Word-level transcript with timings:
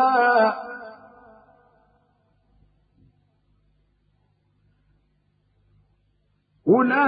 أولئك 6.70 7.00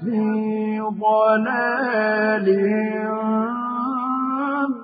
في 0.00 0.80
ضلال 0.80 2.48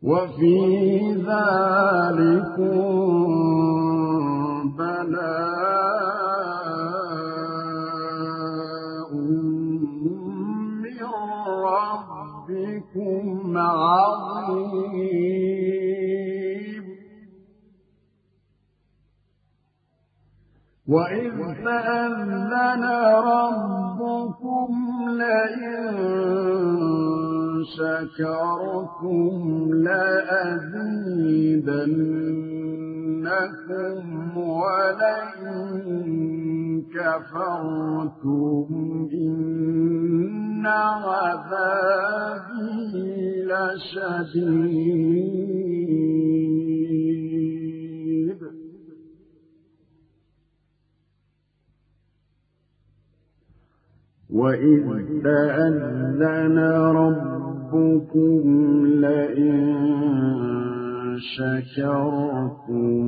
وفي 0.02 0.56
ذلكم 1.26 2.74
وإذ 20.94 21.36
تأذن 21.64 22.84
ربكم 23.32 24.70
لئن 25.08 25.94
شكرتم 27.76 29.32
لأزيدنكم 29.86 30.84
ولئن 34.36 35.54
كفرتم 36.94 38.66
إن 39.12 40.66
عذابي 41.06 42.34
لشديد 43.50 45.13
وإذ 54.34 54.86
تأذن 55.24 56.58
ربكم 56.96 58.42
لئن 58.86 59.74
شكرتم 61.36 63.04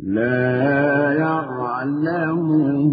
لا 0.00 1.12
يعلمهم 1.12 2.92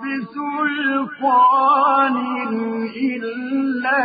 بسلطان 0.03 2.17
إلا 2.97 4.05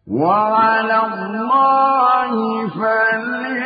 وعلى 0.07 0.99
الله 1.07 2.35
فليتوكل 2.69 3.57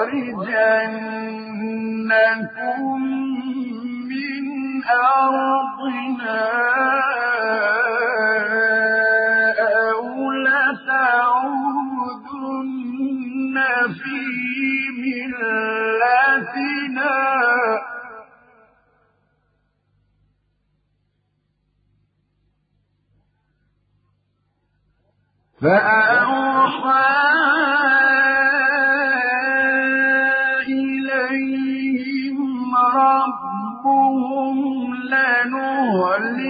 من 4.10 4.44
أرضنا 4.89 6.48
في 13.94 14.17
ملتنا 15.01 15.48
فأوحى 25.62 27.17
إليهم 31.48 32.75
ربهم 32.96 34.58
لنهلكن 35.03 36.48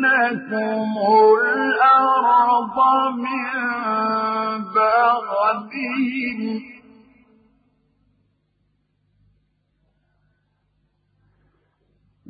ولنسكننكم 0.00 0.92
الأرض 1.42 2.76
من 3.14 3.54
بعدهم. 4.74 6.40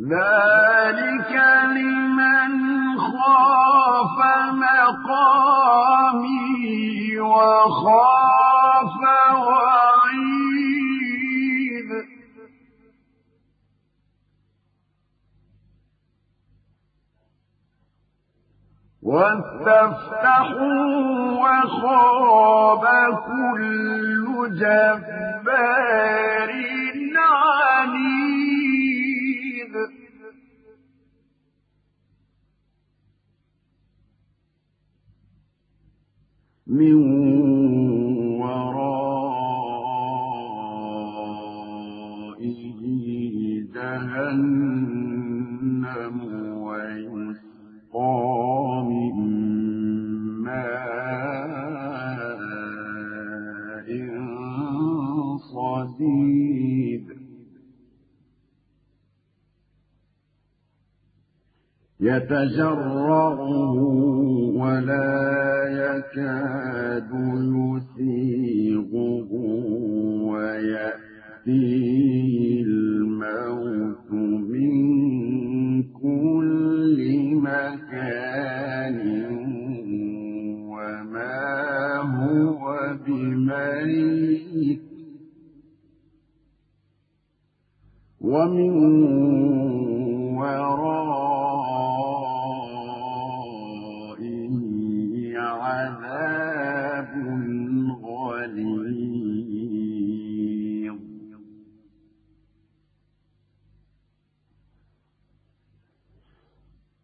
ذلك 0.00 1.32
لمن 1.76 2.52
خاف 2.98 4.18
مقامي 4.52 6.00
وخاف 7.20 8.98
وعيد 9.34 9.89
واستفتحوا 19.02 20.60
وخاب 21.32 22.84
وكل 23.12 24.26
جبار 24.56 26.50
عنيد. 27.16 28.50
من 36.66 36.94
ورائه 38.40 39.20
جهنم 43.74 44.59
يتجرعه 62.00 63.40
ولا 64.56 65.20
يكاد 65.70 67.10
يسيغه 68.00 69.30
ويأتيه 70.30 71.52
الموت 72.62 74.12
من 74.12 74.72
كل 75.82 76.98
مكان 77.34 78.98
وما 80.68 81.40
هو 82.00 82.64
بميت. 83.06 84.80
ومن 88.20 88.72
ورائه 90.38 90.89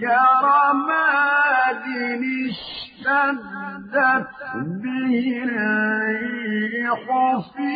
كرماد 0.00 1.84
اشتدت 2.50 4.30
به 4.82 5.16
الريح 5.44 7.00
في 7.56 7.74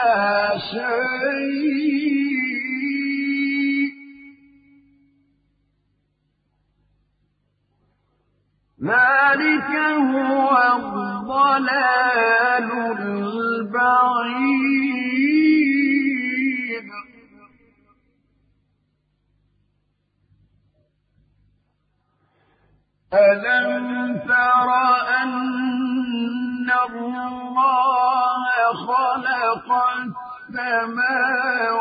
شيء. 0.72 2.00
ذلك 8.84 9.72
هو 10.16 10.52
الضلال 10.76 12.70
البعيد. 13.00 14.79
ألم 23.14 24.20
تر 24.28 24.70
أن 25.24 26.70
الله 26.90 28.44
خلق 28.74 29.68
السماوات 30.50 31.80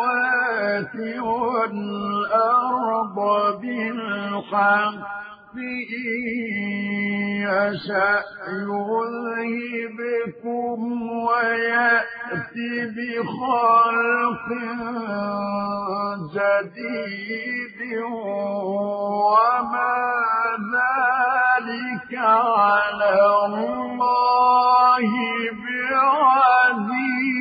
والأرض 1.20 3.16
بالحق 3.60 5.27
يشأ 7.42 8.22
يذهبكم 9.98 10.78
ويأتي 11.12 12.72
بخلق 12.96 14.48
جديد. 16.34 17.80
وما 19.22 19.98
ذلك 20.74 22.12
على 22.18 23.16
الله 23.46 25.10
بعزيز. 25.90 27.37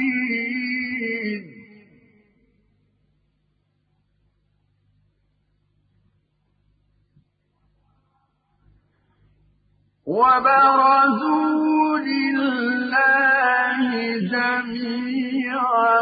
وبرزوا 10.07 11.99
لله 11.99 13.87
جميعا 14.31 15.99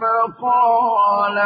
فقال 0.00 1.38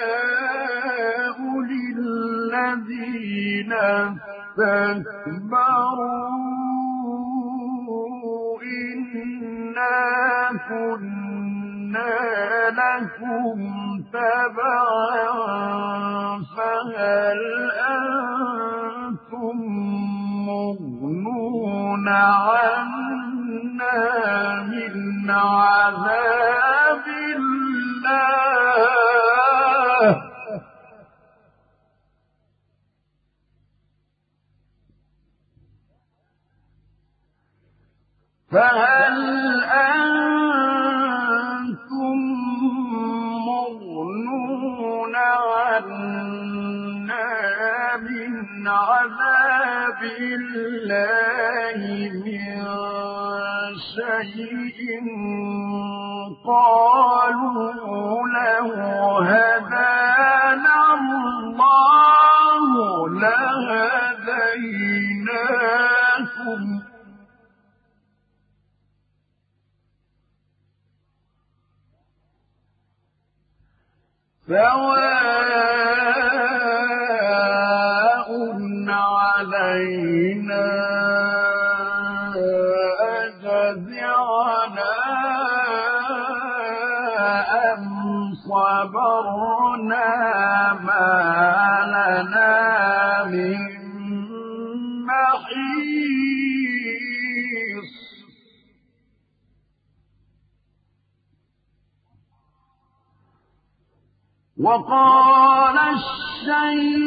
الضعفاء 0.00 1.38
للذين 1.70 3.72
استكبروا 4.58 5.19
الله 50.20 51.80
من 52.24 52.56
شيء 53.96 54.78
قالوا 56.46 58.18
له 58.36 58.68
هدانا 59.32 60.78
الله 60.94 62.62
لهديناكم. 63.22 64.60
سواء 74.48 75.19
وقال 104.70 105.76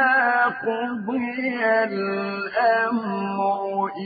قضي 0.46 1.66
الأمر 1.84 3.50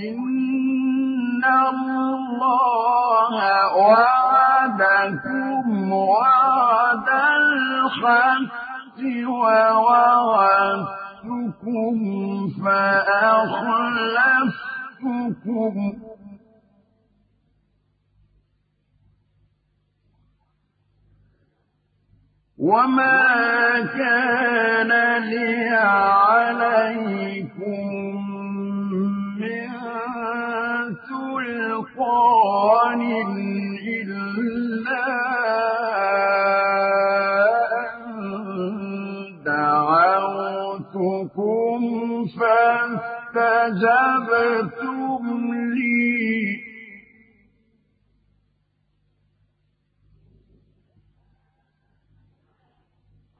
إن 0.07 1.43
الله 1.67 3.33
وعدكم 3.75 5.65
وعد 5.93 7.07
الحق 7.41 8.99
ووعدتكم 9.27 10.89
فأخلفتكم 14.99 15.73
وما 22.59 23.87
كان 23.97 24.91
لي 25.23 25.69
عليكم 26.59 27.49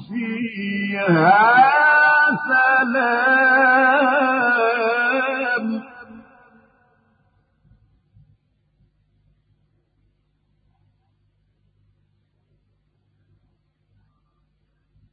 فيها 0.10 1.42
سلام. 2.50 3.02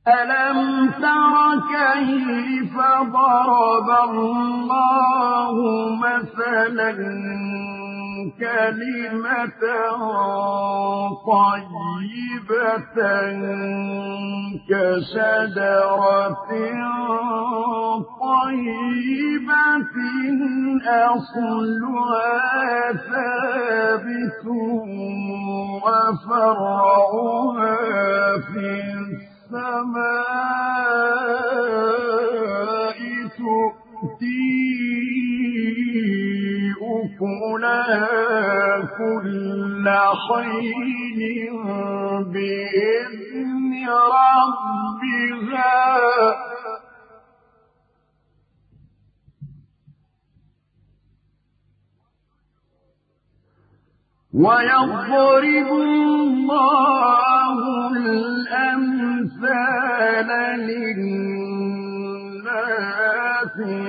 ألم 0.09 0.91
تر 0.91 1.35
كيف 1.69 2.75
ضرب 3.13 3.89
الله 4.11 5.55
مثلا 5.97 6.93
كلمة 8.41 9.63
طيبة 11.27 12.99
كشجرة 14.69 16.27
طيبة 18.21 19.59
أصلها 20.87 22.33
ثابت 22.93 24.45
وفرعها 25.85 27.77
في 28.39 28.69
السماء 31.99 32.99
تؤتي 33.39 34.68
أكلها 37.19 38.81
كل 38.99 39.87
حين 40.29 41.21
بإذن 42.33 43.89
ربها. 44.29 45.69
ويضرب 54.35 55.71
الله 55.73 57.59
الأمثال 57.97 59.49
للناس 60.61 61.48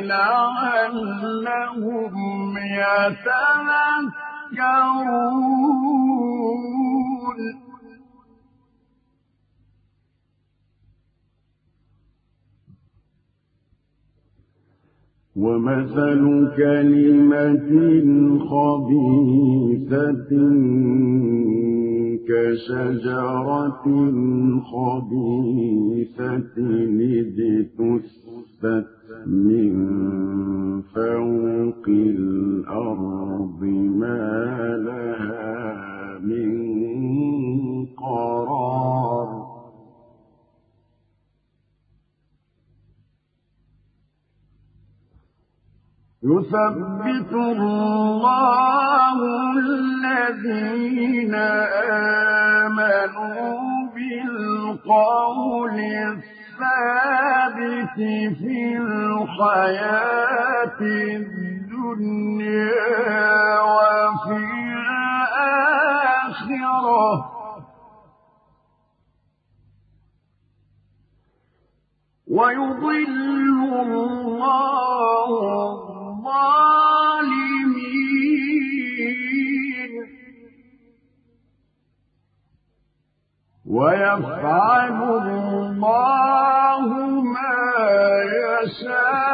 لعلهم 0.01 2.13
يتذكرون. 2.57 4.19
ومثل 15.35 16.21
كلمة 16.57 17.71
خبيثة 18.51 20.31
كشجرة 22.27 23.85
خبيثة 24.71 26.55
اجتثت 27.79 28.98
من 29.27 30.81
فوق 30.81 31.85
الأرض 31.87 33.63
ما 34.01 34.77
لها 34.77 36.19
من 36.19 36.49
قرار. 37.85 39.49
يثبت 46.23 47.33
الله 47.33 49.17
الذين 49.59 51.35
آمنوا 52.65 53.57
بالقول 53.95 55.77
الثابت 56.59 57.95
في 58.37 58.77
الحياة 58.77 59.99
الدنيا 61.21 62.59
وفي 63.61 64.37
الآخرة. 66.09 66.59
ويضل 72.27 73.07
الله 73.81 75.31
الظالمين. 76.09 77.58
ويفعل 83.69 84.99
الله 85.27 86.87
ما 87.21 87.57
يشاء. 88.63 89.29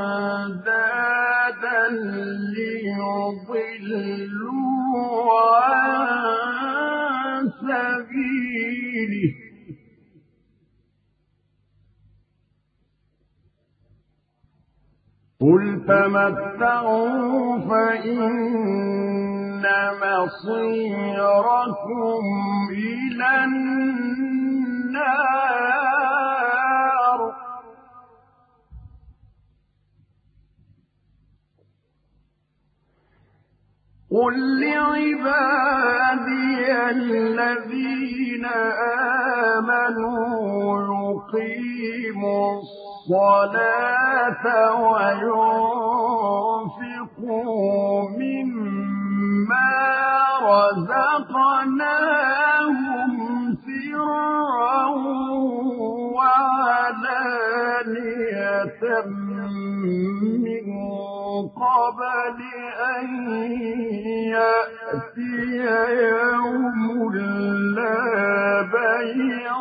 أندادا 0.00 0.80
ليضلوا 2.56 3.66
عن 5.64 7.42
سبيله. 7.68 9.39
قل 15.40 15.84
تمتعوا 15.88 17.58
فإن 17.58 18.30
مصيركم 20.02 21.80
إلى 22.70 23.44
النار 23.44 23.70
قل 34.10 34.60
لعبادي 34.60 36.10
الذين 36.90 38.44
آمنوا 39.54 40.40
يقيموا 40.82 42.58
الصلاة 42.58 42.89
الصلاة 43.00 44.44
وينفقوا 46.90 48.10
مما 48.10 49.72
رزقناهم 50.42 51.96
سرا 53.64 54.84
وعلانية 57.80 58.82
من 59.24 60.60
قبل 61.62 62.38
أن 62.96 63.06
يأتي 64.36 65.36
يوم 66.00 67.14
لا 67.76 68.62
بيع 68.62 69.56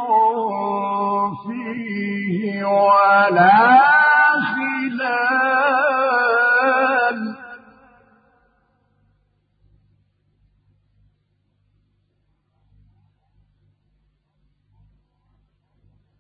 فيه 1.47 2.65
ولا 2.65 3.79
خلال. 4.55 5.59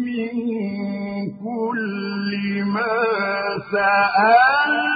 من 0.06 0.34
كل 1.44 2.30
ما 2.64 2.94
سألتموه 3.72 4.89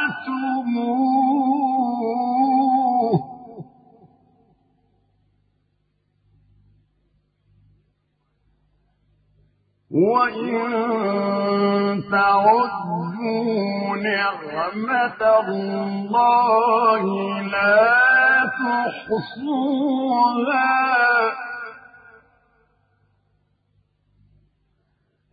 وإن 9.95 10.61
تعدوا 12.11 13.97
نعمة 13.97 15.23
الله 15.49 17.05
لا 17.43 18.51
تحصوها 19.07 19.95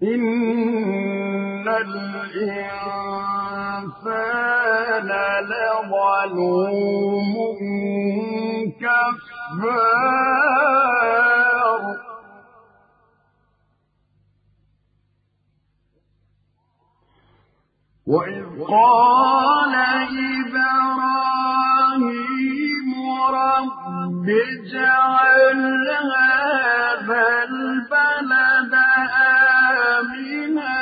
إن 0.04 1.68
الإنسان 1.68 3.02
لظلوم 5.52 7.32
كفار 8.82 10.22
وإذ 18.08 18.46
قال 18.68 19.76
إبراهيم 21.62 22.90
رب 23.30 24.28
اجعل 24.30 25.62
هذا 26.14 27.26
البلد 27.44 28.74
آمنا 30.02 30.82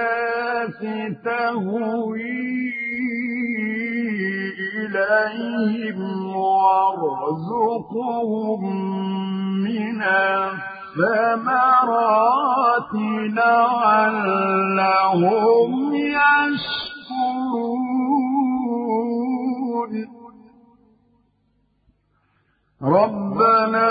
تهوي 1.24 2.42
إليهم 4.76 6.10
وارزقهم 6.36 7.82
من 9.62 9.98
الثمرات 10.98 11.82
لعلهم 13.36 14.52
يشكرون. 15.94 16.62
ربنا 22.82 23.88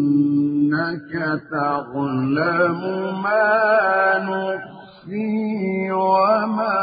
إنك 0.00 1.12
تعلم 1.50 2.80
ما 3.22 4.18
نخفي 4.18 5.92
وما 5.92 6.78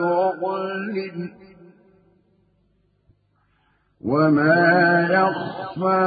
نعلن 0.00 1.30
وما 4.00 5.08
يخفى 5.10 6.02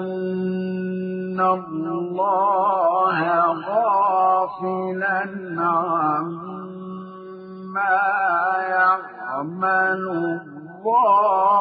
الله 1.40 3.18
غافلا 3.66 5.20
عما 5.58 6.42
يعمل 8.68 10.02
الظالمون 10.84 11.52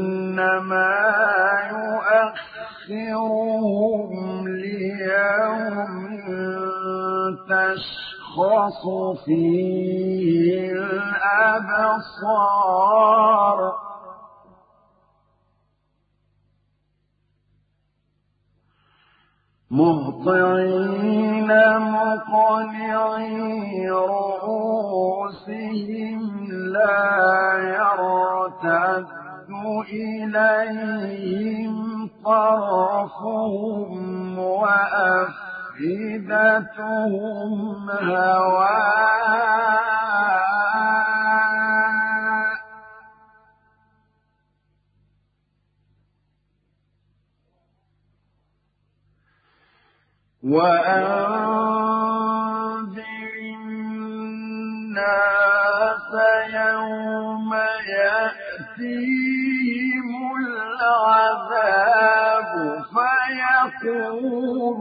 إنما 0.00 0.90
يؤخرهم 2.90 4.48
ليوم 4.48 6.09
تشخص 7.48 8.82
فيه 9.24 10.72
الأبصار. 10.72 12.40
مهطعين 19.70 21.50
مقنعي 21.78 23.30
رؤوسهم 23.90 25.40
لا 26.72 27.10
يرتد 27.78 29.06
إليهم 29.92 31.74
طرفهم 32.24 34.00
وأفئدتهم 35.80 37.90
هواء 37.90 39.00
وأنذر 52.00 53.04
الناس 54.74 56.10
يوم 56.54 57.50
يأتيهم 57.88 59.36
العذاب 60.80 62.52
فيقول 62.94 64.80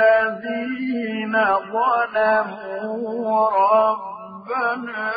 الذين 0.00 1.34
ظلموا 1.72 3.50
ربنا 3.50 5.10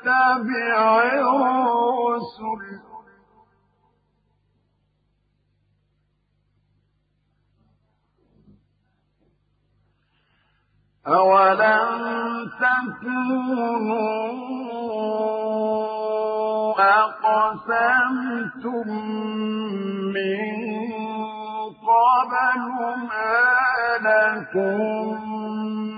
ونتبع 0.07 0.81
أولم 11.11 12.51
تكونوا 12.61 13.31
أقسمتم 17.05 18.89
من 20.15 20.41
قبل 21.91 22.61
ما 23.09 23.41
لكم 24.01 24.81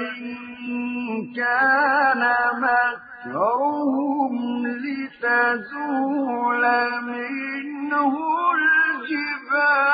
كان 1.36 2.22
مكرهم 2.62 4.34
لتزول 4.66 6.64
منه 7.02 8.14
الجبال. 8.54 9.88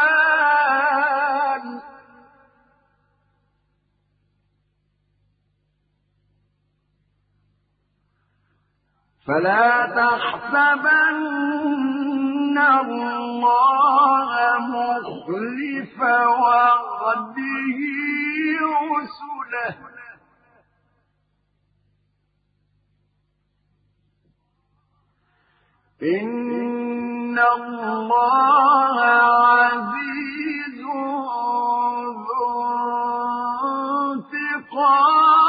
فلا 9.27 9.87
تحسبن 9.87 11.25
الله 12.59 14.31
مخلف 14.59 15.99
وعده 16.01 17.79
رسله. 18.95 19.75
إن 26.03 27.39
الله 27.39 28.97
عزيز 29.55 30.81
ذو 30.81 31.25
انتقام. 34.13 35.44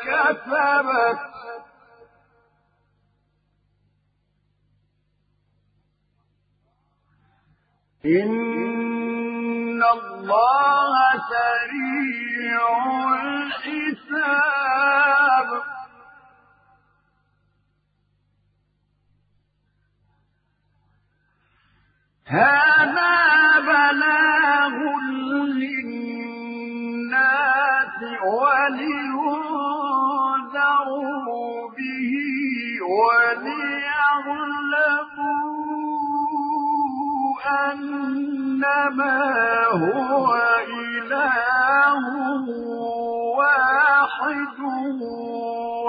كسبت. 0.04 1.20
إن 8.06 9.84
الله 9.84 10.96
سريع 11.30 12.62
الحساب. 13.22 14.50
هذا 22.26 23.60
بلاغ 23.60 24.99
ولينذروا 28.40 29.70
به 31.78 32.14
وليعلموا 33.00 33.80
أنما 37.72 39.20
هو 39.68 40.30
إله 40.70 42.04
واحد 43.38 44.60